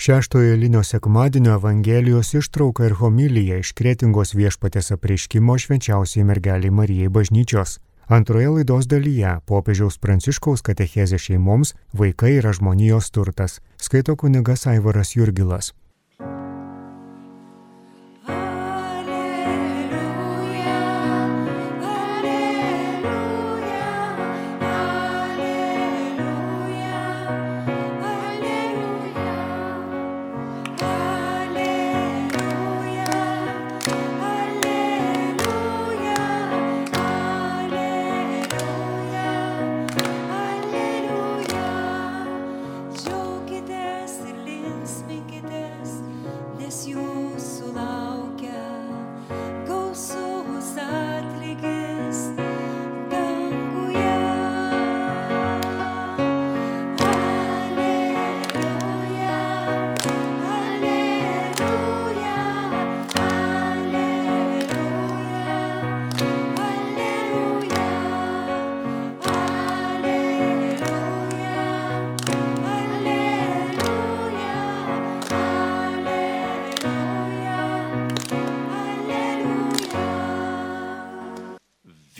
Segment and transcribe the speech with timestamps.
[0.00, 7.74] Šeštojo eilinio sekmadienio Evangelijos ištrauka ir homilija iš Kretingos viešpatės apreiškimo švenčiausiai mergeliai Marijai bažnyčios.
[8.08, 15.74] Antroje laidos dalyje popiežiaus Pranciškaus katechezė šeimoms vaikai yra žmonijos turtas, skaito kunigas Aivaras Jurgilas.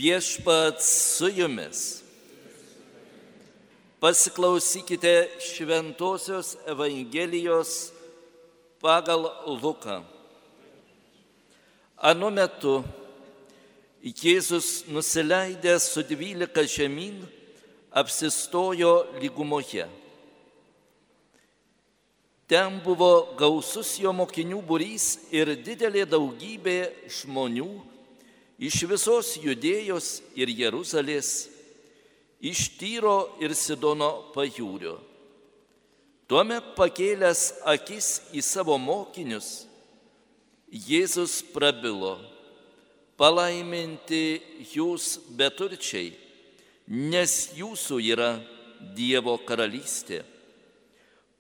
[0.01, 2.03] Viešpats su jumis.
[4.01, 7.93] Pasiklausykite Šventojios Evangelijos
[8.81, 9.29] pagal
[9.61, 10.01] Luką.
[12.01, 12.79] Anu metu
[14.01, 17.21] Jėzus nusileidęs su dvylika žemyn
[17.93, 19.85] apsistojo lygumoje.
[22.49, 26.81] Ten buvo gausus jo mokinių būrys ir didelė daugybė
[27.21, 27.90] žmonių
[28.61, 31.49] iš visos judėjos ir Jeruzalės,
[32.45, 34.99] iš Tyro ir Sidono pajūrio.
[36.29, 39.67] Tuomet pakėlęs akis į savo mokinius,
[40.71, 42.21] Jėzus prabilo,
[43.19, 44.39] palaiminti
[44.71, 46.13] jūs beturčiai,
[46.87, 48.37] nes jūsų yra
[48.95, 50.21] Dievo karalystė.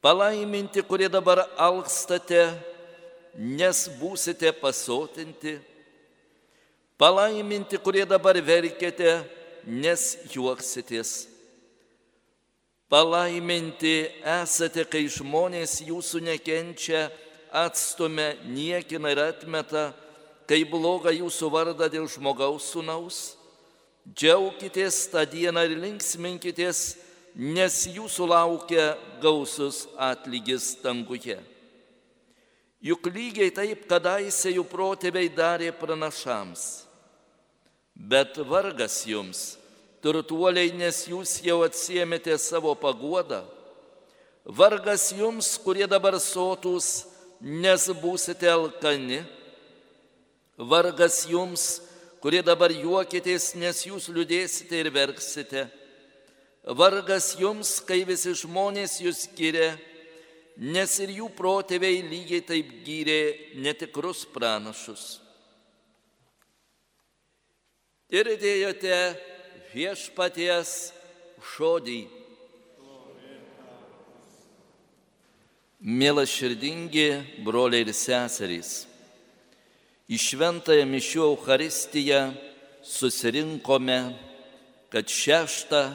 [0.02, 2.48] Palaiminti, kurie dabar alkstate,
[3.38, 5.60] nes būsite pasotinti
[7.00, 9.22] Palaiminti, kurie dabar verkite,
[9.64, 11.30] nes juoksitės.
[12.92, 17.06] Palaiminti esate, kai žmonės jūsų nekenčia,
[17.56, 19.94] atstumia, niekina ir atmeta,
[20.44, 23.22] kai bloga jūsų vardą dėl žmogaus sunaus.
[24.04, 26.98] Džiaukitės tą dieną ir linksminkitės,
[27.32, 28.90] nes jūsų laukia
[29.24, 31.38] gausus atlygis danguje.
[32.84, 36.89] Juk lygiai taip kadaise jų protėviai darė pranašams.
[38.00, 39.58] Bet vargas jums,
[40.00, 43.42] turtuoliai, nes jūs jau atsiemėte savo paguodą.
[44.44, 47.04] Vargas jums, kurie dabar sotus,
[47.44, 49.20] nes būsite alkani.
[50.56, 51.66] Vargas jums,
[52.24, 55.68] kurie dabar juokitės, nes jūs liūdėsite ir verksite.
[56.64, 59.74] Vargas jums, kai visi žmonės jūs skiria,
[60.56, 63.22] nes ir jų protėviai lygiai taip gyrė
[63.60, 65.20] netikrus pranašus.
[68.10, 68.96] Girdėjote
[69.70, 70.70] viešpaties
[71.52, 72.00] žodį.
[75.86, 77.06] Mielas širdingi
[77.46, 78.72] broliai ir seserys,
[80.10, 82.24] į šventąją mišių Euharistiją
[82.82, 84.00] susirinkome,
[84.90, 85.86] kad šeštą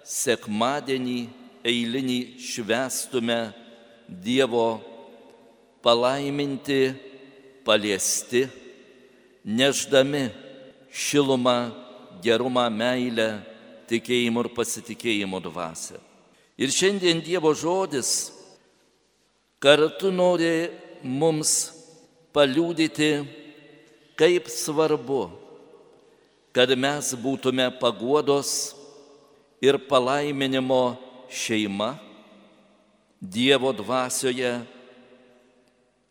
[0.00, 1.20] sekmadienį
[1.60, 3.40] eilinį švestume
[4.08, 4.80] Dievo
[5.84, 6.86] palaiminti,
[7.68, 8.48] paliesti,
[9.44, 10.30] neždami
[10.90, 11.70] šilumą,
[12.22, 13.30] gerumą, meilę,
[13.90, 15.98] tikėjimo ir pasitikėjimo dvasę.
[16.60, 18.30] Ir šiandien Dievo žodis
[19.62, 20.68] kartu nori
[21.02, 21.70] mums
[22.34, 23.10] paliūdyti,
[24.18, 25.30] kaip svarbu,
[26.52, 28.74] kad mes būtume paguodos
[29.64, 30.98] ir palaiminimo
[31.30, 31.94] šeima
[33.20, 34.54] Dievo dvasioje,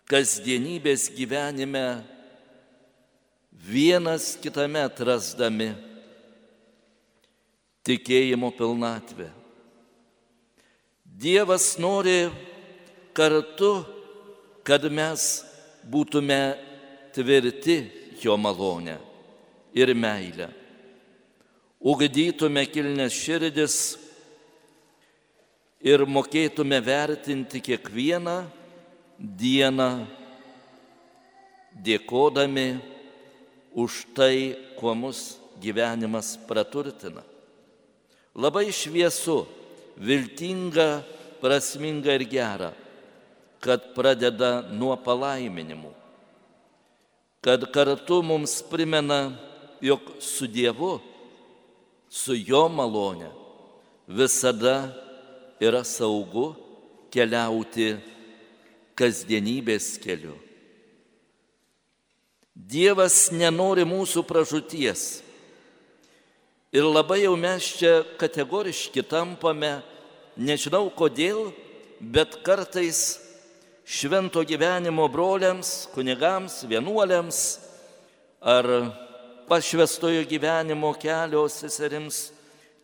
[0.09, 1.85] kasdienybės gyvenime
[3.59, 5.73] vienas kitame atrasdami
[7.85, 9.29] tikėjimo pilnatvę.
[11.19, 12.29] Dievas nori
[13.17, 13.71] kartu,
[14.63, 15.25] kad mes
[15.89, 16.39] būtume
[17.15, 17.79] tvirti
[18.21, 18.99] jo malonę
[19.75, 20.49] ir meilę.
[21.79, 23.75] Ugdytume kilnes širdis
[25.79, 28.37] ir mokėtume vertinti kiekvieną
[29.17, 29.89] dieną,
[31.79, 32.67] dėkodami
[33.75, 37.23] už tai, kuo mus gyvenimas praturtina.
[38.35, 39.43] Labai šviesu,
[39.97, 41.03] viltinga,
[41.41, 42.71] prasminga ir gera,
[43.59, 45.91] kad pradeda nuo palaiminimų,
[47.43, 49.35] kad kartu mums primena,
[49.83, 50.99] jog su Dievu,
[52.09, 53.29] su Jo malone
[54.07, 54.89] visada
[55.61, 56.53] yra saugu
[57.13, 57.93] keliauti
[58.97, 60.33] kasdienybės keliu.
[62.59, 65.03] Dievas nenori mūsų pražūties.
[66.75, 69.79] Ir labai jau mes čia kategoriški tampame,
[70.35, 71.53] nežinau kodėl,
[71.99, 73.17] bet kartais
[73.87, 77.39] švento gyvenimo broliams, kunigams, vienuoliams
[78.43, 78.67] ar
[79.47, 82.27] pašvestojo gyvenimo kelio seserims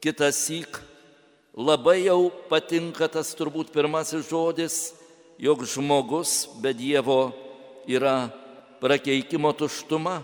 [0.01, 0.80] kitas įk
[1.56, 4.95] labai jau patinka tas turbūt pirmasis žodis,
[5.38, 7.36] jog žmogus be Dievo
[7.88, 8.31] yra
[8.81, 10.22] prakeikimo tuštuma.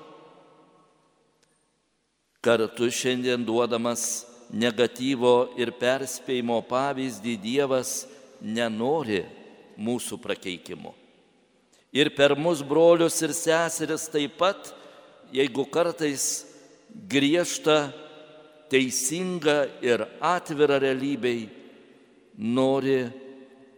[2.42, 7.94] Kartu šiandien duodamas negatyvo ir perspėjimo pavyzdį Dievas
[8.42, 9.22] nenori
[9.78, 10.94] mūsų prakeikimo.
[11.92, 14.72] Ir per mus brolius ir seseris taip pat,
[15.36, 16.46] jeigu kartais
[17.12, 17.92] griežta,
[18.72, 21.50] teisinga ir atvira realybei,
[22.38, 23.12] nori,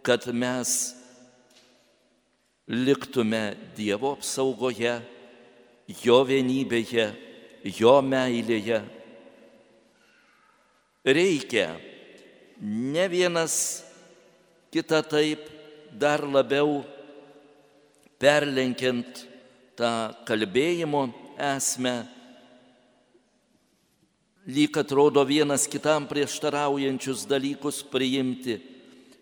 [0.05, 0.93] kad mes
[2.67, 5.01] liktume Dievo apsaugoje,
[6.03, 7.09] Jo vienybėje,
[7.75, 8.79] Jo meilėje.
[11.03, 11.73] Reikia
[12.63, 13.83] ne vienas
[14.71, 15.43] kitą taip
[15.91, 16.81] dar labiau
[18.15, 19.25] perlenkiant
[19.75, 19.91] tą
[20.23, 21.95] kalbėjimo esmę,
[24.47, 28.57] lyg atrodo vienas kitam prieštaraujančius dalykus priimti,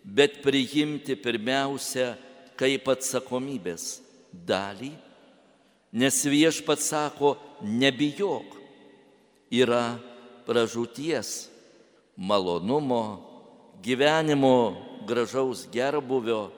[0.02, 2.14] bet priimti pirmiausia
[2.58, 4.00] kaip atsakomybės
[4.32, 4.92] dalį,
[5.92, 8.56] nes viešpats sako, nebijok,
[9.52, 9.98] yra
[10.46, 11.50] pražūties,
[12.16, 13.04] malonumo,
[13.84, 14.56] gyvenimo
[15.06, 16.50] gražaus gerbuvio,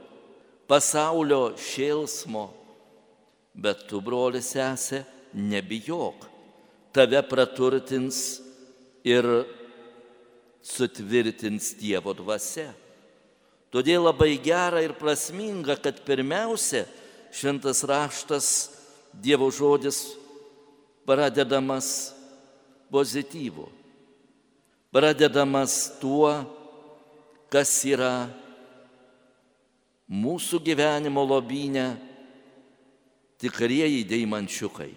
[0.70, 2.46] pasaulio šėlsmo,
[3.54, 5.02] bet tu, brolis esi,
[5.34, 6.26] nebijok,
[6.94, 8.40] tave praturtins
[9.04, 9.26] ir
[10.64, 12.70] sutvirtins Dievo dvasia.
[13.74, 16.84] Todėl labai gera ir prasminga, kad pirmiausia
[17.34, 18.46] šventas raštas,
[19.14, 20.16] Dievo žodis
[21.06, 22.10] pradedamas
[22.90, 23.68] pozityvu,
[24.90, 26.32] pradedamas tuo,
[27.46, 28.26] kas yra
[30.10, 31.92] mūsų gyvenimo lobinė
[33.38, 34.90] tikrieji deimančiukai.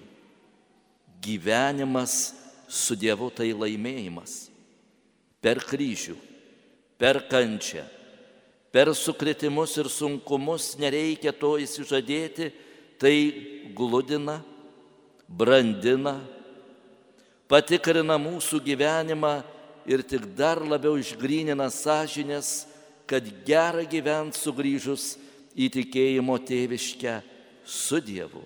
[1.21, 2.17] Gyvenimas
[2.65, 4.47] su Dievu tai laimėjimas
[5.41, 6.17] per kryžių,
[6.97, 7.85] per kančią
[8.71, 12.51] per sukretimus ir sunkumus nereikia to įsižadėti,
[12.97, 13.15] tai
[13.77, 14.41] gludina,
[15.27, 16.17] brandina,
[17.47, 19.35] patikrina mūsų gyvenimą
[19.87, 22.67] ir tik dar labiau išgrynina sąžinės,
[23.07, 25.15] kad gera gyventi sugrįžus
[25.55, 27.21] į tikėjimo tėviškę
[27.63, 28.43] su Dievu.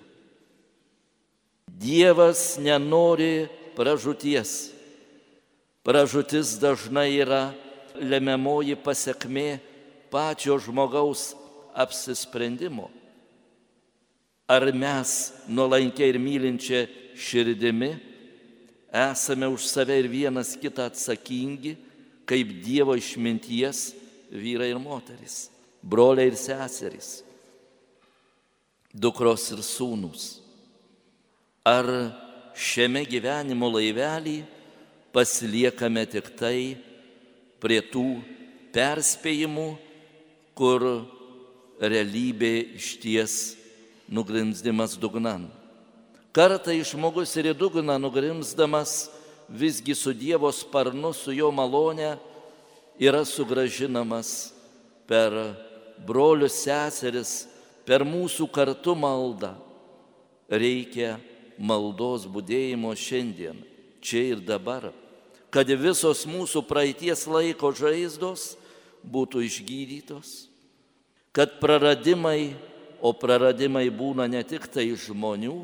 [1.66, 4.70] Dievas nenori pražūties.
[5.82, 7.48] Pražūtis dažnai yra
[7.98, 9.58] lemiamoji pasiekmė
[10.12, 11.32] pačio žmogaus
[11.74, 12.90] apsisprendimo.
[14.52, 16.84] Ar mes nuolankiai ir mylinčia
[17.16, 17.94] širdimi
[18.92, 21.78] esame už save ir vienas kitą atsakingi,
[22.28, 23.94] kaip Dievo išminties
[24.32, 25.48] vyrai ir moteris,
[25.82, 27.22] broliai ir seserys,
[28.92, 30.42] dukros ir sūnus.
[31.64, 31.88] Ar
[32.56, 34.42] šiame gyvenimo laivelį
[35.16, 36.76] pasiliekame tik tai
[37.64, 38.20] prie tų
[38.76, 39.70] perspėjimų,
[40.62, 40.84] kur
[41.82, 43.56] realybė išties
[44.06, 45.48] nugrimzdimas dugnan.
[46.30, 49.10] Kartai žmogus ir į dugną nugrimzdamas
[49.50, 52.14] visgi su Dievo sparnu, su jo malone
[53.02, 54.52] yra sugražinamas
[55.10, 55.34] per
[56.06, 57.34] brolius seseris,
[57.82, 59.56] per mūsų kartu maldą.
[60.46, 61.18] Reikia
[61.58, 63.58] maldos būdėjimo šiandien,
[63.98, 64.92] čia ir dabar,
[65.50, 68.54] kad visos mūsų praeities laiko žaizdos
[69.02, 70.51] būtų išgydytos,
[71.32, 72.54] kad praradimai,
[73.02, 75.56] o praradimai būna ne tik tai žmonių,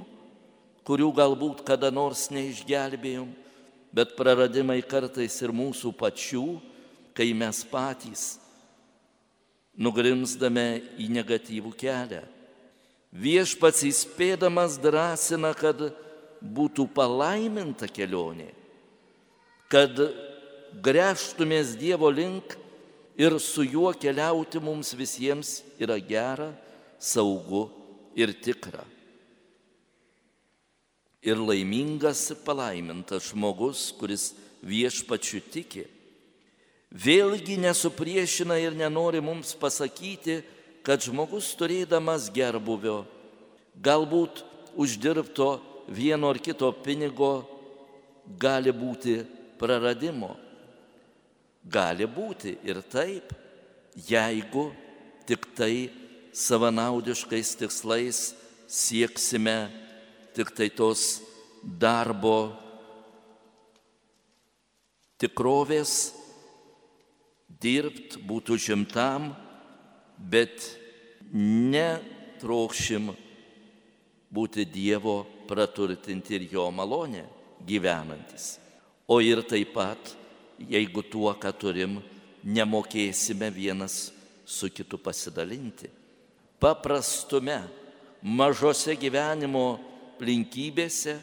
[0.88, 3.28] kurių galbūt kada nors neišgelbėjom,
[3.92, 6.46] bet praradimai kartais ir mūsų pačių,
[7.18, 8.38] kai mes patys
[9.78, 12.24] nugrimzdame į negatyvų kelią.
[13.14, 15.80] Viešpats įspėdamas drąsina, kad
[16.42, 18.50] būtų palaiminta kelionė,
[19.72, 19.94] kad
[20.84, 22.58] grėžtumės Dievo link
[23.18, 26.52] ir su juo keliauti mums visiems yra gera,
[27.00, 27.68] saugu
[28.16, 28.86] ir tikra.
[31.26, 34.32] Ir laimingas ir palaimintas žmogus, kuris
[34.62, 35.88] viešpačiu tiki,
[36.94, 40.40] vėlgi nesupriešina ir nenori mums pasakyti,
[40.86, 43.02] kad žmogus turėdamas gerbuvio,
[43.84, 44.46] galbūt
[44.78, 45.58] uždirbto
[45.90, 47.44] vieno ar kito pinigo,
[48.40, 49.20] gali būti
[49.60, 50.36] praradimo.
[51.68, 53.34] Gali būti ir taip,
[54.08, 54.70] jeigu
[55.28, 55.90] tik tai
[56.32, 58.22] savanaudiškais tikslais
[58.68, 59.58] sieksime
[60.38, 61.20] tik tai tos
[61.64, 62.54] darbo
[65.18, 66.14] tikrovės,
[67.62, 69.32] dirbt, būtų žimtam,
[70.18, 70.62] bet
[71.34, 73.10] netrokšim
[74.30, 77.26] būti Dievo praturtinti ir jo malonė
[77.66, 78.58] gyvenantis.
[79.08, 80.14] O ir taip pat,
[80.60, 82.00] jeigu tuo, ką turim,
[82.44, 84.12] nemokėsime vienas
[84.46, 85.90] su kitu pasidalinti.
[86.60, 87.60] Paprastume,
[88.22, 89.78] mažose gyvenimo
[90.18, 91.20] aplinkybėse,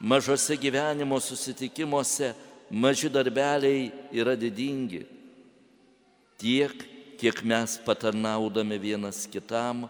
[0.00, 2.34] mažose gyvenimo susitikimuose
[2.72, 5.06] maži darbeliai yra didingi.
[6.36, 6.74] Tiek,
[7.16, 9.86] kiek mes patarnaudami vienas kitam,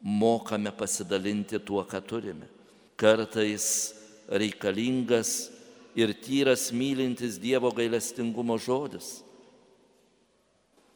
[0.00, 2.48] mokame pasidalinti tuo, ką turime.
[2.96, 3.92] Kartais
[4.28, 5.50] reikalingas
[5.94, 9.22] ir tyras mylintis Dievo gailestingumo žodis.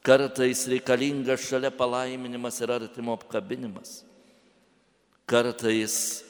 [0.02, 4.05] Kartais reikalingas šalia palaiminimas ir artimo apkabinimas.
[5.26, 6.25] Kartais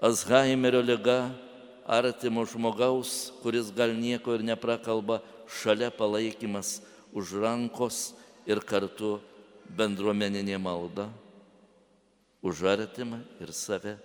[0.00, 1.30] Alzheimerio lyga
[1.86, 6.80] artimo žmogaus, kuris gal nieko ir neprakalba, šalia palaikymas
[7.12, 8.14] už rankos
[8.48, 9.20] ir kartu
[9.68, 11.08] bendruomeninė malda
[12.44, 13.96] už artimą ir save.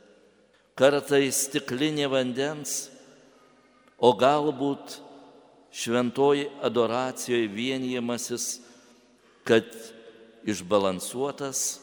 [0.79, 2.87] Kartais stiklinė vandens,
[3.99, 4.99] o galbūt
[5.71, 8.61] šventoji adoracijoje vienijimasis,
[9.43, 9.67] kad
[10.47, 11.79] išbalansuotas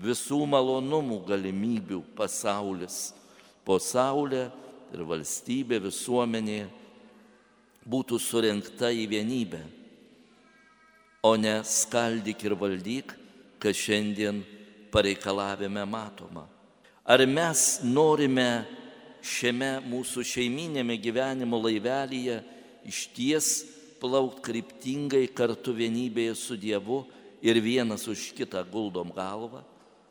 [0.00, 3.10] visų malonumų galimybių pasaulis
[3.64, 4.48] po saulę
[4.90, 6.62] ir valstybė, visuomenė
[7.90, 9.60] būtų surinkta į vienybę,
[11.22, 13.14] o ne skaldyk ir valdyk,
[13.60, 14.40] kas šiandien
[14.92, 16.46] pareikalavime matoma.
[17.04, 18.64] Ar mes norime
[19.22, 22.38] šiame mūsų šeiminėme gyvenimo laivelyje
[22.88, 23.50] iš ties
[24.00, 27.02] plaukti kryptingai kartu vienybėje su Dievu
[27.44, 29.64] ir vienas už kitą guldom galvą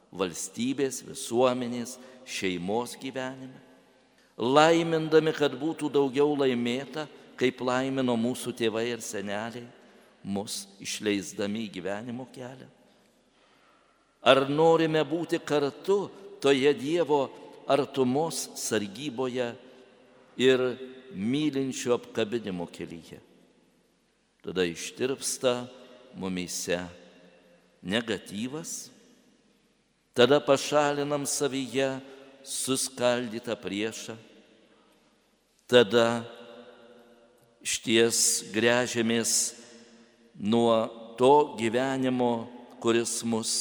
[0.10, 3.70] valstybės, visuomenės, šeimos gyvenime?
[4.40, 7.06] laimindami, kad būtų daugiau laimėta,
[7.40, 9.68] kaip laimino mūsų tėvai ir seneliai,
[10.24, 12.68] mus išleisdami į gyvenimo kelią?
[14.24, 16.10] Ar norime būti kartu
[16.44, 17.28] toje Dievo
[17.70, 19.54] artumos sargyboje
[20.38, 20.60] ir
[21.14, 23.22] mylinčio apkabinimo kelyje?
[24.42, 25.68] Tada ištirpsta
[26.18, 26.80] mumise
[27.84, 28.90] negatyvas,
[30.18, 32.00] tada pašalinam savyje
[32.44, 34.16] suskaldytą priešą
[35.70, 36.26] tada
[37.62, 39.54] šties grežiamės
[40.34, 40.88] nuo
[41.20, 42.50] to gyvenimo,
[42.82, 43.52] kuris mus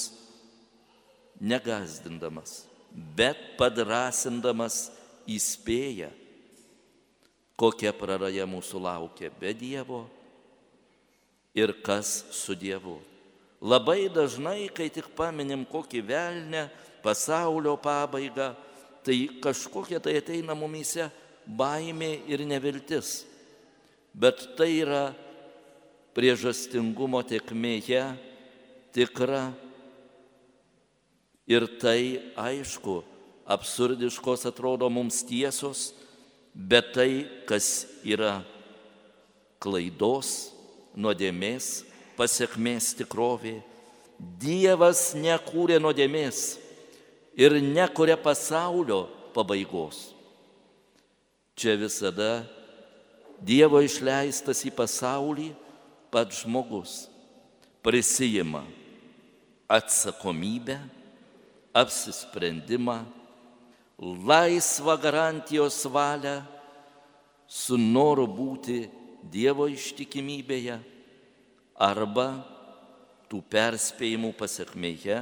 [1.36, 2.64] negazdindamas,
[2.98, 4.88] bet padrasindamas
[5.28, 6.10] įspėja,
[7.58, 10.06] kokia praraja mūsų laukia be Dievo
[11.54, 12.98] ir kas su Dievu.
[13.58, 16.68] Labai dažnai, kai tik paminim kokį velnę,
[17.02, 18.52] pasaulio pabaigą,
[19.02, 21.08] tai kažkokia tai ateina mumise
[21.48, 23.24] baimė ir neviltis,
[24.14, 25.08] bet tai yra
[26.14, 28.04] priežastingumo tekmėje
[28.94, 29.48] tikra
[31.48, 33.00] ir tai aišku,
[33.48, 35.92] absurdiškos atrodo mums tiesos,
[36.52, 38.42] bet tai, kas yra
[39.62, 40.52] klaidos,
[40.98, 41.86] nuodėmės,
[42.18, 43.58] pasiekmės tikrovė.
[44.18, 46.58] Dievas nekūrė nuodėmės
[47.38, 50.08] ir nekūrė pasaulio pabaigos.
[51.58, 52.46] Čia visada
[53.38, 55.52] Dievo išleistas į pasaulį
[56.10, 57.04] pats žmogus
[57.86, 58.64] prisijima
[59.70, 60.74] atsakomybę,
[61.78, 62.98] apsisprendimą,
[63.98, 66.40] laisvą garantijos valią
[67.48, 68.86] su noru būti
[69.28, 70.76] Dievo ištikimybėje
[71.74, 72.28] arba
[73.28, 75.18] tų perspėjimų pasiekmėje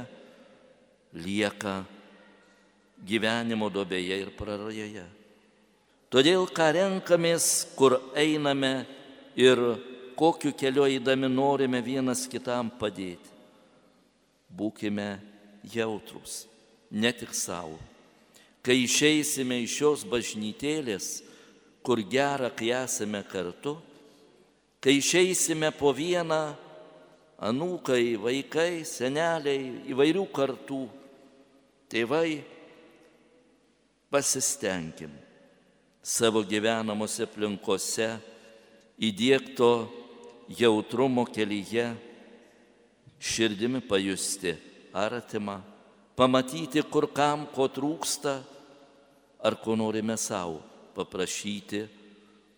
[1.17, 1.79] lieka
[3.03, 5.03] gyvenimo dobėje ir prarajoje.
[6.13, 8.85] Todėl, ką renkamės, kur einame
[9.35, 9.59] ir
[10.17, 13.33] kokiu keliu eidami norime vienas kitam padėti.
[14.47, 15.17] Būkime
[15.73, 16.45] jautrus,
[16.91, 17.77] ne tik savo.
[18.65, 21.21] Kai išeisime iš šios bažnytėlės,
[21.85, 23.77] kur gera, kai esame kartu,
[24.83, 26.41] kai išeisime po vieną,
[27.37, 30.81] anūkai, vaikai, seneliai, įvairių kartų,
[31.91, 32.41] tėvai,
[34.11, 35.13] pasistengim
[36.07, 38.13] savo gyvenamose aplinkose
[39.03, 39.71] įdėkto
[40.55, 41.89] jautrumo kelyje
[43.19, 44.53] širdimi pajusti
[44.97, 45.61] artimą,
[46.17, 48.39] pamatyti, kur kam ko trūksta,
[49.45, 50.63] ar ko norime savo
[50.97, 51.85] paprašyti,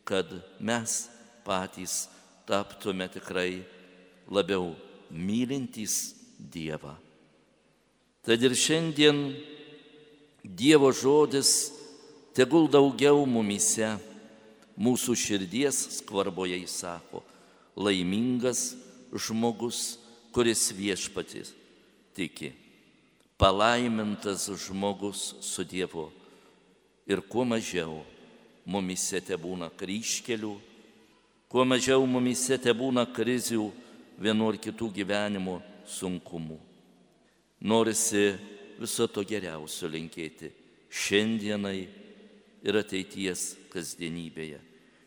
[0.08, 0.31] kad
[0.63, 1.10] mes
[1.43, 2.08] patys
[2.48, 3.60] taptume tikrai
[4.31, 4.74] labiau
[5.12, 6.96] mylintys Dievą.
[8.24, 9.17] Tad ir šiandien
[10.39, 11.74] Dievo žodis
[12.31, 13.98] tegul daugiau mumise,
[14.79, 17.19] mūsų širdies skvarboje įsako,
[17.75, 18.72] laimingas
[19.12, 20.00] žmogus,
[20.31, 21.59] kuris viešpatis
[22.16, 22.51] tiki,
[23.38, 26.10] palaimintas žmogus su Dievu
[27.08, 28.04] ir kuo mažiau
[28.66, 30.54] mumise te būna kryškelių,
[31.50, 33.70] kuo mažiau mumise te būna krizių
[34.20, 36.60] vienu ar kitų gyvenimo sunkumų.
[37.60, 38.36] Norisi
[38.80, 40.51] viso to geriausio linkėti
[40.89, 41.80] šiandienai
[42.63, 44.60] ir ateities kasdienybėje.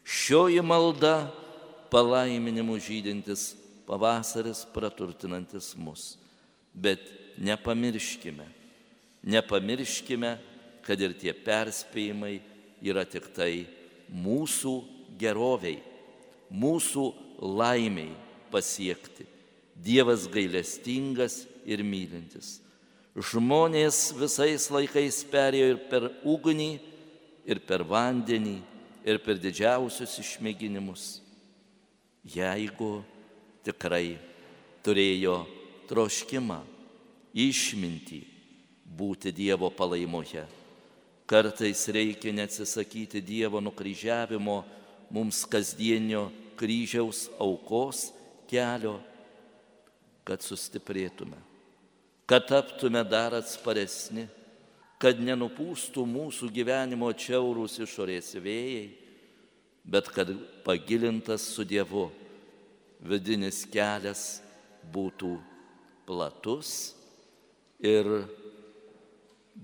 [0.03, 1.31] Šioji malda
[1.93, 3.53] palaiminimu žydintis
[3.87, 6.17] pavasaris praturtinantis mus.
[6.73, 7.05] Bet
[7.39, 8.47] nepamirškime,
[9.23, 10.33] nepamirškime,
[10.83, 12.41] kad ir tie perspėjimai
[12.83, 13.67] yra tik tai
[14.11, 14.75] mūsų
[15.21, 15.79] geroviai,
[16.51, 17.07] mūsų
[17.39, 18.13] laimiai
[18.53, 19.29] pasiekti.
[19.83, 22.59] Dievas gailestingas ir mylintis.
[23.13, 26.73] Žmonės visais laikais perėjo ir per ugnį,
[27.45, 28.59] ir per vandenį,
[29.05, 31.21] ir per didžiausius išmėginimus.
[32.23, 33.03] Jeigu
[33.67, 34.17] tikrai
[34.87, 35.43] turėjo
[35.93, 36.63] troškimą,
[37.37, 38.23] išmintį
[38.97, 40.45] būti Dievo palaimoje.
[41.29, 44.59] Kartais reikia neatsisakyti Dievo nukryžiavimo
[45.13, 48.11] mums kasdienio kryžiaus aukos
[48.51, 48.99] kelio
[50.25, 51.39] kad sustiprėtume,
[52.31, 54.29] kad taptume dar atsparesni,
[55.03, 58.85] kad nenupūstų mūsų gyvenimo čiaurūs išorės vėjai,
[59.83, 60.31] bet kad
[60.63, 62.07] pagilintas su Dievu
[63.03, 64.39] vidinis kelias
[64.95, 65.35] būtų
[66.07, 66.93] platus
[67.83, 68.09] ir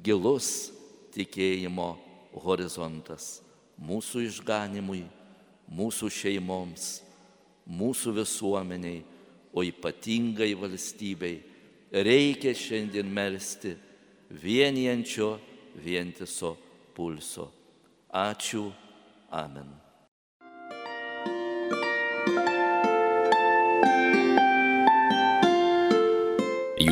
[0.04, 0.71] gilus
[1.14, 1.93] tikėjimo
[2.45, 3.39] horizontas
[3.78, 5.04] mūsų išganimui,
[5.71, 6.89] mūsų šeimoms,
[7.69, 9.02] mūsų visuomeniai
[9.52, 11.39] o ypatingai valstybei
[11.93, 13.75] reikia šiandien melstį
[14.43, 15.34] vienijančio
[15.84, 16.56] vientiso
[16.97, 17.50] pulso.
[18.12, 18.69] Ačiū.
[19.30, 19.87] Amen.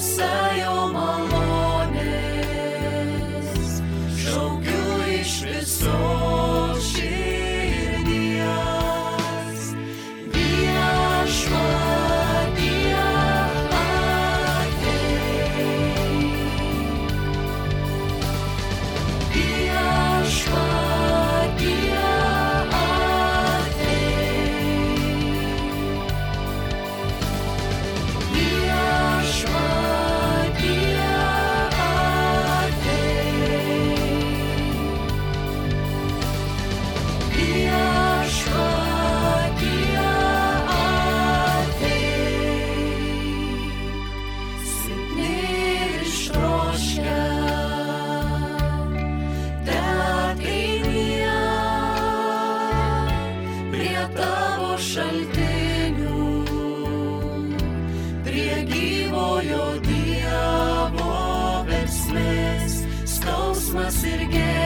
[0.00, 0.47] So.
[64.08, 64.57] Iš viso.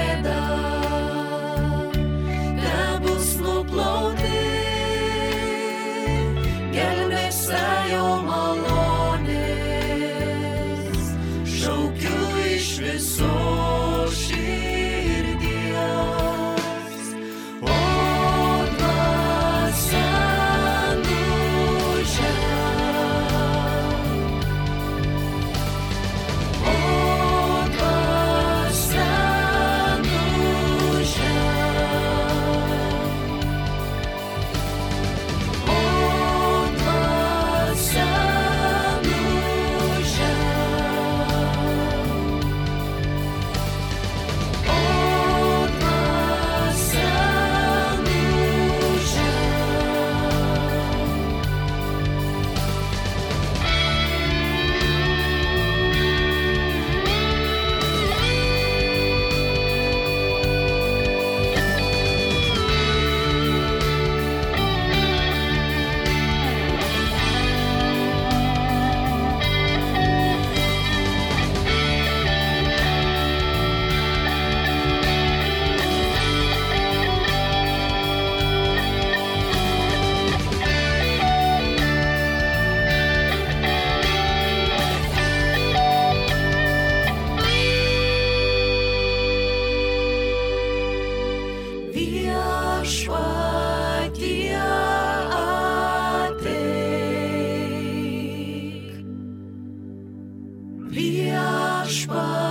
[101.12, 102.41] Viešpatie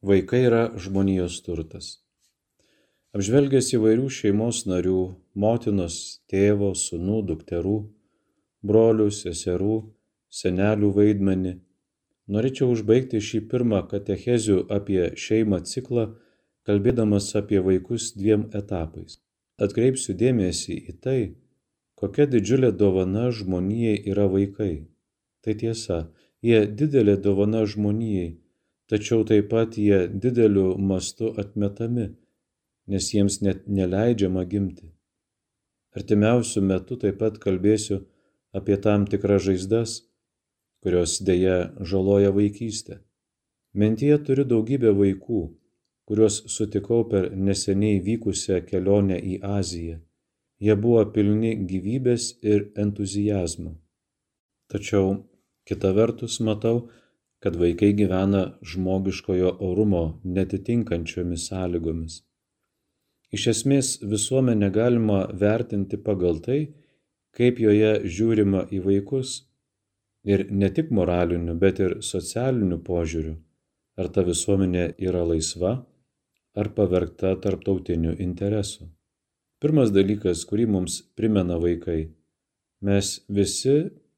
[0.00, 1.86] Vaikai yra žmonijos turtas.
[3.18, 5.00] Apžvelgęs įvairių šeimos narių-
[5.42, 7.78] motinos, tėvo, sunų, dukterų,
[8.62, 9.90] brolių, seserų,
[10.30, 11.56] senelių vaidmenį,
[12.30, 16.14] norėčiau užbaigti šį pirmą katechezių apie šeimą ciklą,
[16.62, 19.18] kalbėdamas apie vaikus dviem etapais.
[19.58, 21.20] Atkreipsiu dėmesį į tai,
[21.98, 24.86] kokia didžiulė dovana žmonijai yra vaikai.
[25.42, 28.36] Tai tiesa, jie didelė dovana žmonijai,
[28.88, 32.08] tačiau taip pat jie dideliu mastu atmetami,
[32.88, 34.88] nes jiems net neleidžiama gimti.
[35.96, 38.02] Artimiausių metų taip pat kalbėsiu
[38.58, 39.94] apie tam tikras žaizdas,
[40.82, 41.58] kurios dėja
[41.92, 43.00] žaloja vaikystę.
[43.74, 45.40] Mentyje turiu daugybę vaikų,
[46.08, 49.98] kuriuos sutikau per neseniai vykusią kelionę į Aziją.
[50.64, 53.74] Jie buvo pilni gyvybės ir entuzijazmo.
[54.72, 55.12] Tačiau
[55.68, 56.88] kita vertus matau,
[57.42, 62.22] kad vaikai gyvena žmogiškojo orumo netitinkančiomis sąlygomis.
[63.36, 66.60] Iš esmės visuomenę galima vertinti pagal tai,
[67.36, 69.34] kaip joje žiūrima į vaikus
[70.24, 73.36] ir ne tik moraliniu, bet ir socialiniu požiūriu,
[74.00, 75.74] ar ta visuomenė yra laisva,
[76.58, 78.88] ar pavergta tarptautiniu interesu.
[79.62, 82.08] Pirmas dalykas, kurį mums primena vaikai.
[82.82, 83.76] Mes visi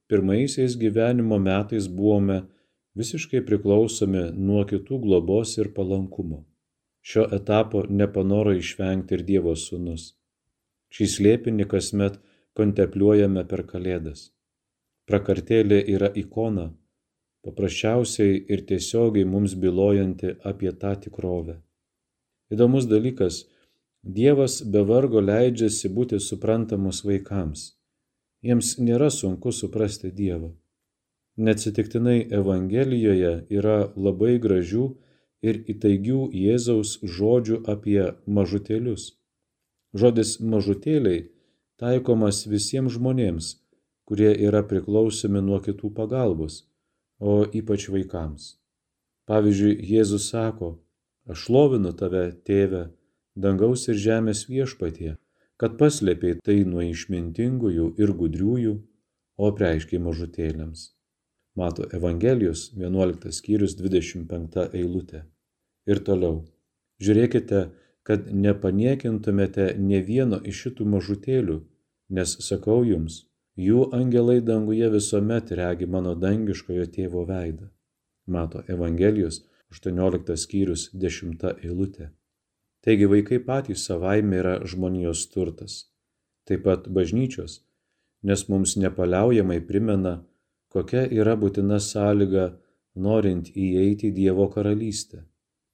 [0.09, 2.43] pirmaisiais gyvenimo metais buvome
[3.01, 6.45] visiškai priklausomi nuo kitų globos ir palankumo.
[7.01, 10.11] Šio etapo nepanoro išvengti ir Dievo sūnus.
[10.95, 12.19] Šį slėpinį kasmet
[12.59, 14.29] kontempliuojame per Kalėdas.
[15.09, 16.67] Prakartėlė yra ikona,
[17.47, 21.57] paprasčiausiai ir tiesiogiai mums bylojanti apie tą tikrovę.
[22.53, 23.45] Įdomus dalykas,
[24.03, 27.65] Dievas be vargo leidžiasi būti suprantamus vaikams.
[28.41, 30.55] Jiems nėra sunku suprasti Dievą.
[31.37, 34.87] Neatsitiktinai Evangelijoje yra labai gražių
[35.47, 39.13] ir įtaigių Jėzaus žodžių apie mažutėlius.
[39.95, 41.29] Žodis mažutėliai
[41.81, 43.55] taikomas visiems žmonėms,
[44.05, 46.65] kurie yra priklausomi nuo kitų pagalbos,
[47.21, 48.57] o ypač vaikams.
[49.31, 50.71] Pavyzdžiui, Jėzus sako,
[51.31, 52.89] aš lovinu tave, tėve,
[53.37, 55.17] dangaus ir žemės viešpatie,
[55.61, 58.79] kad paslėpiai tai nuo išmintingųjų ir gudriųjų,
[59.41, 60.91] o preiškiai mažutėliams.
[61.57, 65.25] Mato Evangelijos 11 skyrius 25 eilutė.
[65.91, 66.45] Ir toliau.
[67.03, 67.63] Žiūrėkite,
[68.07, 71.59] kad nepaniekintumėte ne vieno iš šitų mažutėlių,
[72.17, 73.25] nes sakau jums,
[73.59, 77.71] jų angelai danguje visuomet regi mano dangiškojo tėvo veidą.
[78.27, 79.43] Mato Evangelijos
[79.75, 82.11] 18 skyrius 10 eilutė.
[82.81, 85.91] Taigi vaikai patys savaime yra žmonijos turtas,
[86.49, 87.61] taip pat bažnyčios,
[88.25, 90.21] nes mums nepaliaujamai primena,
[90.73, 92.47] kokia yra būtina sąlyga
[92.95, 95.25] norint įeiti į Dievo karalystę.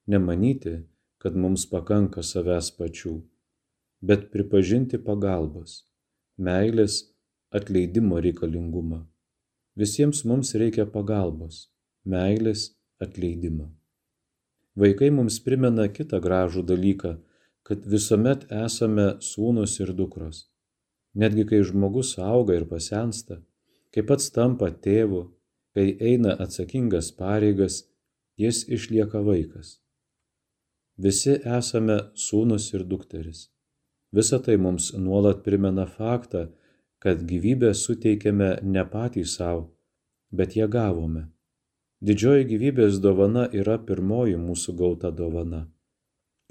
[0.06, 0.76] Nemanyti,
[1.18, 3.16] kad mums pakanka savęs pačių,
[4.00, 5.82] bet pripažinti pagalbos,
[6.38, 7.00] meilės,
[7.50, 9.00] atleidimo reikalingumą.
[9.76, 11.66] Visiems mums reikia pagalbos,
[12.04, 12.70] meilės,
[13.02, 13.72] atleidimo.
[14.76, 17.16] Vaikai mums primena kitą gražų dalyką,
[17.66, 20.46] kad visuomet esame sūnus ir dukros.
[21.16, 23.40] Netgi kai žmogus auga ir pasensta,
[23.96, 25.22] kai pats tampa tėvu,
[25.72, 27.78] kai eina atsakingas pareigas,
[28.36, 29.78] jis išlieka vaikas.
[31.00, 33.46] Visi esame sūnus ir dukteris.
[34.12, 36.42] Visa tai mums nuolat primena faktą,
[37.00, 39.70] kad gyvybę suteikėme ne patys savo,
[40.32, 41.26] bet ją gavome.
[42.04, 45.62] Didžioji gyvybės dovana yra pirmoji mūsų gauta dovana.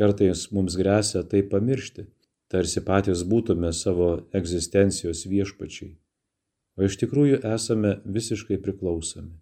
[0.01, 2.07] Kartais mums grėsia tai pamiršti,
[2.49, 5.93] tarsi patys būtume savo egzistencijos viešpačiai,
[6.77, 9.33] o iš tikrųjų esame visiškai priklausomi.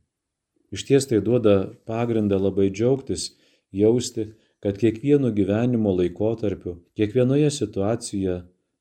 [0.73, 1.55] Iš ties tai duoda
[1.89, 3.33] pagrindą labai džiaugtis,
[3.73, 4.31] jausti,
[4.63, 8.39] kad kiekvienu gyvenimo laikotarpiu, kiekvienoje situacijoje,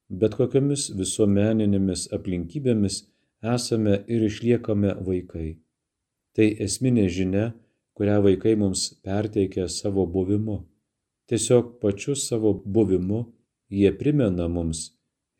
[0.09, 3.03] bet kokiamis visuomeninėmis aplinkybėmis
[3.55, 5.59] esame ir išliekame vaikai.
[6.37, 7.51] Tai esminė žinia,
[7.97, 10.63] kurią vaikai mums perteikia savo buvimu.
[11.29, 13.25] Tiesiog pačiu savo buvimu
[13.73, 14.91] jie primena mums,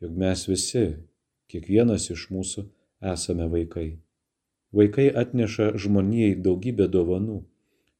[0.01, 0.85] jog mes visi,
[1.49, 2.65] kiekvienas iš mūsų,
[3.13, 3.89] esame vaikai.
[4.73, 7.41] Vaikai atneša žmonijai daugybę dovanų,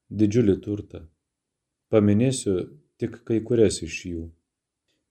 [0.09, 1.07] didžiulį turtą
[1.93, 2.53] Paminėsiu
[2.97, 4.23] tik kai kurias iš jų.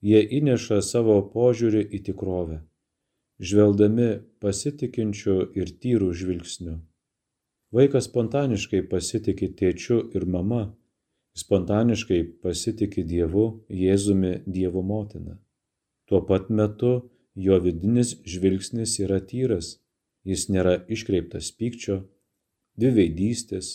[0.02, 2.56] Jie įneša savo požiūrį į tikrovę,
[3.50, 4.08] žvelgdami
[4.42, 6.74] pasitikinčiu ir tyrų žvilgsniu.
[7.78, 10.64] Vaikas spontaniškai pasitikė tėčiu ir mama,
[11.38, 15.38] spontaniškai pasitikė Dievu, Jėzumi, Dievo motina.
[16.10, 16.92] Tuo pat metu
[17.46, 19.76] jo vidinis žvilgsnis yra tyras,
[20.28, 22.02] jis nėra iškreiptas pykčio,
[22.78, 23.72] dviveidystės,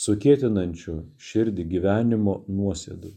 [0.00, 0.96] sukėtinančių
[1.28, 3.12] širdį gyvenimo nuosėdų.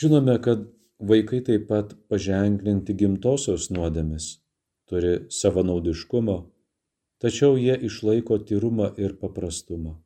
[0.00, 0.66] Žinome, kad
[1.00, 4.30] vaikai taip pat paženklinti gimtosios nuodėmis,
[4.90, 6.38] turi savanaudiškumo,
[7.22, 9.96] tačiau jie išlaiko tyrumą ir paprastumą.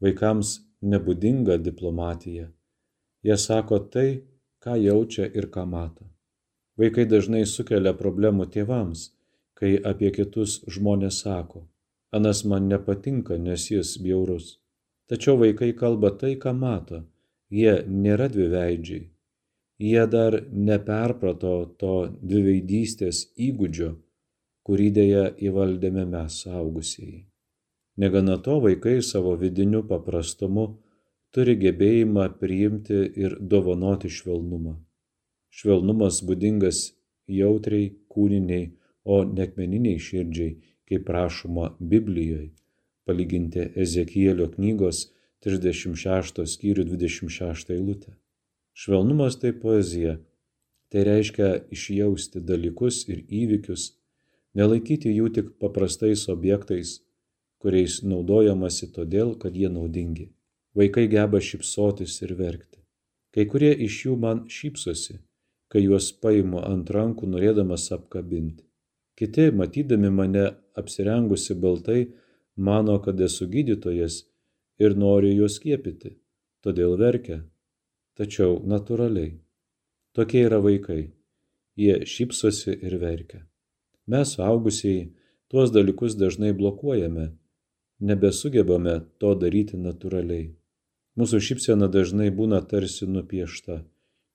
[0.00, 2.48] Vaikams nebūdinga diplomatija.
[3.22, 4.22] Jie sako tai,
[4.64, 6.06] ką jaučia ir ką mato.
[6.80, 9.10] Vaikai dažnai sukelia problemų tėvams,
[9.60, 11.66] kai apie kitus žmonės sako,
[12.16, 14.56] anas man nepatinka, nes jis bjaurus.
[15.10, 17.02] Tačiau vaikai kalba tai, ką mato.
[17.50, 19.08] Jie nėra dviveidžiai.
[19.80, 23.90] Jie dar neperprato to dviveidystės įgūdžio,
[24.62, 27.24] kurį dėja įvaldėme mes saugusieji.
[28.00, 30.66] Negana to vaikai savo vidiniu paprastumu
[31.34, 34.76] turi gebėjimą priimti ir dovanoti švelnumą.
[35.50, 36.84] Švelnumas būdingas
[37.40, 38.70] jautriai, kūniniai,
[39.10, 40.56] o nekmeniniai širdžiai,
[40.88, 42.50] kaip rašoma Biblijoje
[43.10, 45.08] palyginti Ezekielio knygos
[45.44, 48.12] 36 skyrių 26 eilutę.
[48.76, 50.18] Švelnumas tai poezija.
[50.90, 53.82] Tai reiškia išjausti dalykus ir įvykius,
[54.58, 56.96] nelaikyti jų tik paprastais objektais,
[57.62, 60.30] kuriais naudojamasi todėl, kad jie naudingi.
[60.74, 62.82] Vaikai geba šypsotis ir verkti.
[63.34, 65.20] Kai kurie iš jų man šypsosi,
[65.70, 68.69] kai juos paimu ant rankų norėdamas apkabinti.
[69.20, 70.46] Kiti, matydami mane
[70.80, 72.08] apsirengusi baltai,
[72.56, 74.14] mano, kad esu gydytojas
[74.80, 76.14] ir nori juos skiepyti,
[76.64, 77.42] todėl verkia,
[78.16, 79.34] tačiau natūraliai.
[80.16, 81.02] Tokie yra vaikai.
[81.76, 83.44] Jie šypsosi ir verkia.
[84.08, 85.12] Mes, suaugusieji,
[85.52, 87.28] tuos dalykus dažnai blokuojame,
[88.00, 90.48] nebesugebame to daryti natūraliai.
[91.20, 93.82] Mūsų šypsena dažnai būna tarsi nupiešta,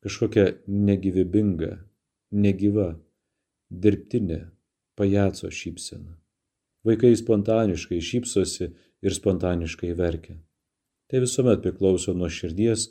[0.05, 1.71] kažkokia negyvybinga,
[2.45, 2.91] negyva,
[3.71, 4.45] dirbtinė,
[4.95, 6.17] pajaco šypsena.
[6.85, 8.69] Vaikai spontaniškai šypsosi
[9.01, 10.37] ir spontaniškai verkia.
[11.09, 12.89] Tai visuomet priklauso nuo širdies,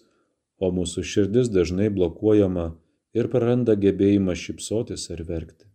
[0.63, 2.67] o mūsų širdis dažnai blokuojama
[3.15, 5.67] ir praranda gebėjimą šypsotis ar verkti.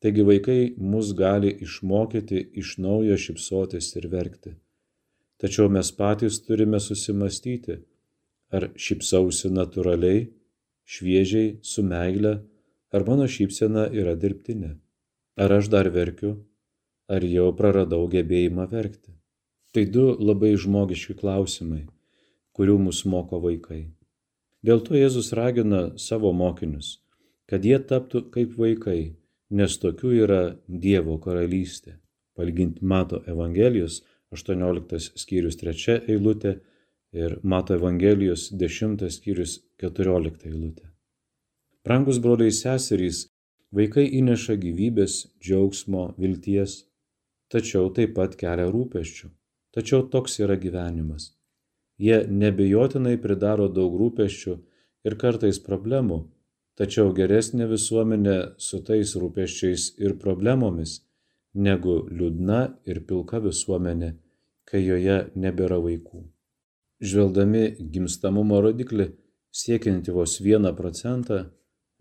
[0.00, 0.60] Taigi vaikai
[0.92, 4.54] mus gali išmokyti iš naujo šypsotis ir verkti.
[5.40, 7.78] Tačiau mes patys turime susimastyti,
[8.52, 10.26] ar šypsausi natūraliai,
[10.86, 12.38] šviežiai, su meile,
[12.92, 14.76] ar mano šypsena yra dirbtinė.
[15.36, 16.30] Ar aš dar verkiu,
[17.12, 19.12] ar jau praradau gebėjimą verkti?
[19.76, 21.82] Tai du labai žmogiški klausimai,
[22.56, 23.82] kurių mus moko vaikai.
[24.64, 26.96] Dėl to Jėzus ragina savo mokinius,
[27.44, 29.12] kad jie taptų kaip vaikai,
[29.52, 31.98] nes tokių yra Dievo karalystė.
[32.36, 34.00] Palginti Mato Evangelijos
[34.32, 36.56] 18 skyrius 3 eilutė
[37.12, 40.88] ir Mato Evangelijos 10 skyrius 14 eilutė.
[41.84, 43.26] Prangus broliai seserys,
[43.76, 46.84] vaikai įneša gyvybės, džiaugsmo, vilties,
[47.52, 49.28] tačiau taip pat kelia rūpeščių.
[49.76, 51.34] Tačiau toks yra gyvenimas.
[52.00, 54.54] Jie nebejotinai pridaro daug rūpeščių
[55.08, 56.22] ir kartais problemų,
[56.76, 61.00] tačiau geresnė visuomenė su tais rūpeščiais ir problemomis
[61.56, 64.14] negu liūdna ir pilka visuomenė,
[64.68, 66.24] kai joje nebėra vaikų.
[67.00, 69.10] Žvelgdami gimstamumo rodiklį
[69.52, 71.46] siekianti vos vieną procentą,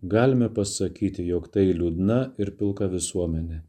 [0.01, 3.63] galime pasakyti, jog tai liūdna ir pilka visuomenė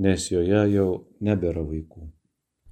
[0.00, 0.88] nes joje jau
[1.20, 2.08] nebėra vaikų.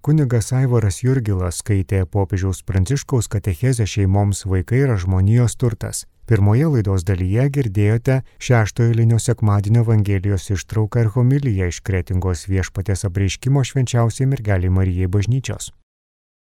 [0.04, 6.06] Kunigas Aivaras Jurgilas skaitė popiežiaus Pranciškaus katechezę šeimoms vaikai yra žmonijos turtas.
[6.28, 13.64] Pirmoje laidos dalyje girdėjote šeštojo eilinio sekmadienio Evangelijos ištrauką ir homiliją iš kretingos viešpatės apreiškimo
[13.64, 15.72] švenčiausiai mergeliai Marijai bažnyčios.